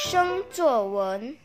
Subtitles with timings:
[0.00, 1.36] 生作文。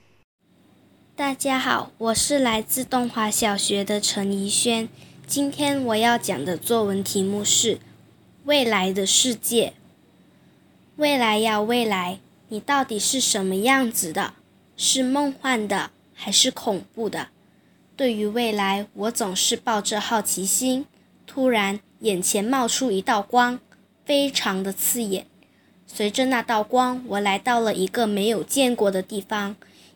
[1.15, 4.87] 大家好，我是来自东华小学的陈怡轩。
[5.25, 7.75] 今天我要讲的作文题目是
[8.43, 9.69] 《未来的世界》。
[10.97, 12.19] 未来呀，未来，
[12.49, 14.35] 你到底是什么样子的？
[14.77, 17.29] 是梦幻的，还是恐怖的？
[17.97, 20.85] 对于未来，我总是抱着好奇心。
[21.25, 23.59] 突然，眼前冒出一道光，
[24.05, 25.25] 非常的刺眼。
[25.95, 29.55] 随着那道光，我来到了一个没有见过的地方。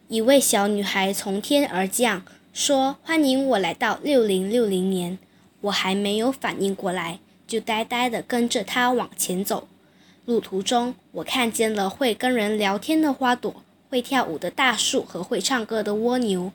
[0.10, 5.18] 一位小女孩从天而降，说：“欢迎我来到六零六零年。”
[5.62, 9.68] 我还没有反应过来，就呆呆地跟着她往前走。
[10.26, 16.52] 路途中，我看见了会跟人聊天的花朵，会跳舞的大树和会唱歌的蜗牛。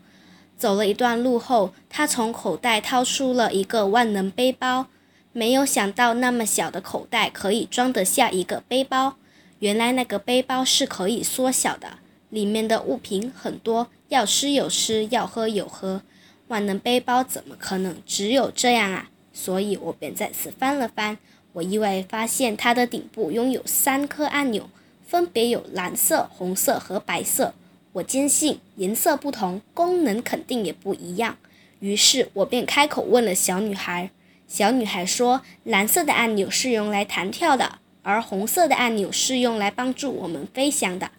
[0.56, 4.86] 走了一段路后，她从口袋掏出了一个万能背包。
[5.32, 9.16] 没有想到，那么小的口袋可以装得下一个背包。
[9.62, 11.98] 原来那个背包是可以缩小的，
[12.30, 16.02] 里面的物品很多，要吃有吃，要喝有喝。
[16.48, 19.08] 万能背包怎么可能只有这样啊？
[19.32, 21.16] 所以我便再次翻了翻，
[21.52, 24.68] 我意外发现它的顶部拥有三颗按钮，
[25.06, 27.54] 分别有蓝色、红色和白色。
[27.92, 31.36] 我坚信颜色不同，功能肯定也不一样。
[31.78, 34.10] 于是我便开口问了小女孩。
[34.48, 41.10] 小女孩说：“蓝色的按钮是用来弹跳的。”而红色的按钮是用来帮助我们飞翔的，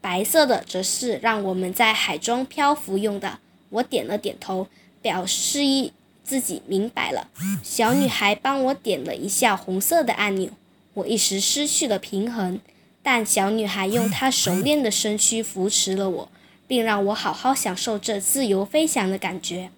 [0.00, 3.38] 白色的则是让我们在海中漂浮用的。
[3.68, 4.66] 我点了点头，
[5.02, 5.92] 表示意
[6.24, 7.28] 自己明白了。
[7.62, 10.50] 小女孩帮我点了一下红色的按钮，
[10.94, 12.58] 我一时失去了平衡，
[13.02, 16.28] 但小女孩用她熟练的身躯扶持了我，
[16.66, 19.70] 并让我好好享受这自由飞翔的感觉。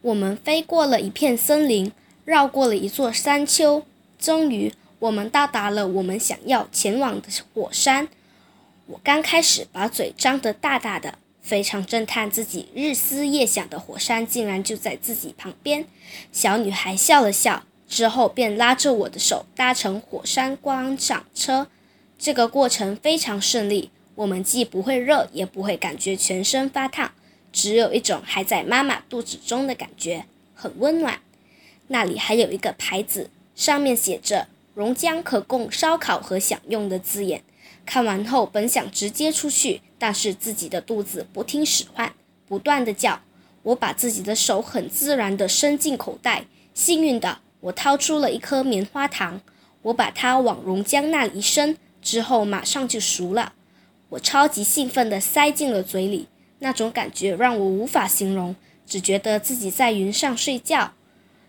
[0.00, 1.92] 我们飞过了一片森林，
[2.24, 3.84] 绕过了一座山丘，
[4.18, 4.72] 终于。
[4.98, 8.08] 我们到达了我们想要前往的火山。
[8.86, 15.86] 我刚开始把嘴张得大大的，非常震叹自己日思夜想的火山竟然就在自己旁边。
[16.32, 21.68] 小女孩笑了笑，之后便拉着我的手搭乘火山观赏车。
[22.18, 27.12] 这个过程非常顺利，我们既不会热，也不会感觉全身发烫，
[27.52, 31.20] 只有一种还在妈妈肚子中的感觉，很温暖。
[31.86, 34.48] 那里还有一个牌子，上面写着。
[34.78, 37.42] 榕浆可供烧烤和享用的字眼，
[37.84, 42.12] 看完后本想直接出去，但是自己的肚子不听使唤，
[42.46, 43.20] 不断的叫。
[43.64, 46.44] 我把自己的手很自然地伸进口袋，
[46.74, 49.40] 幸运的我掏出了一颗棉花糖，
[49.82, 53.54] 我把它往榕浆那里一伸，之后马上就熟了。
[54.10, 56.28] 我超级兴奋地塞进了嘴里，
[56.60, 58.54] 那种感觉让我无法形容，
[58.86, 60.92] 只觉得自己在云上睡觉。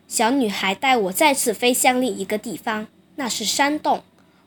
[0.07, 2.87] 小女孩带我再次飞向另一个地方。
[3.19, 4.01] 那是山洞，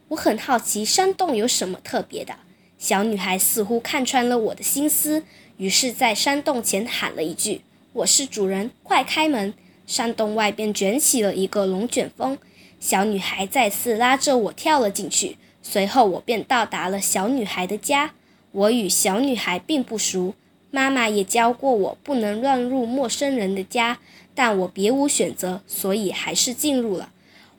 [0.08, 2.36] 我很好奇山洞有什么特别的。
[2.78, 5.24] 小女孩似乎看穿了我的心思，
[5.58, 7.60] 于是，在山洞前喊了一句
[7.92, 9.52] ：“我是主人，快开门！”
[9.86, 12.38] 山洞外便卷起了一个龙卷风，
[12.80, 15.36] 小女孩再次拉着我跳了进去。
[15.62, 18.14] 随后，我便到达了小女孩的家。
[18.52, 20.32] 我与小女孩并不熟，
[20.70, 23.98] 妈妈也教过我不能乱入陌生人的家，
[24.34, 27.12] 但我别无选择，所以还是进入了。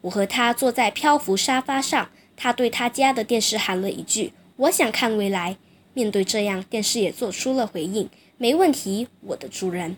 [0.04, 5.58] 我和他坐在漂浮沙发上，他对他家的电视喊了一句：“我想看未来。”
[5.94, 9.98] 面对这样，电视也做出了回应：“没问题，我的主人。”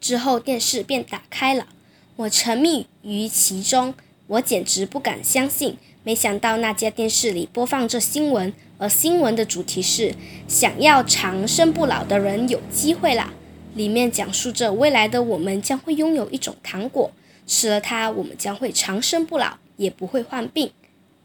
[0.00, 1.68] 之后电视便打开了，
[2.16, 3.94] 我沉迷于其中，
[4.26, 5.76] 我简直不敢相信。
[6.04, 10.14] 没想到那家电视里播放着新闻，而新闻的主题是
[10.46, 13.32] “想要长生不老的人有机会啦”。
[13.74, 17.10] 里面讲述着未来的我们将会拥有一种糖果。
[17.48, 20.70] 吃了它，我们将会长生不老，也不会患病。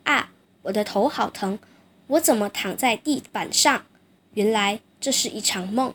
[0.03, 0.31] 啊，
[0.63, 1.59] 我的头好疼！
[2.07, 3.85] 我怎么躺在地板上？
[4.33, 5.93] 原来这是一场梦。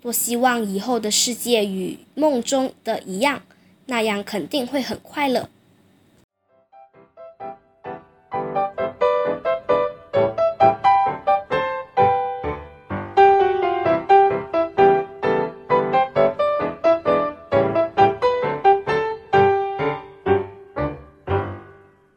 [0.00, 3.42] 多希望以后的世界与梦中的一样，
[3.86, 5.48] 那样肯定会很快乐。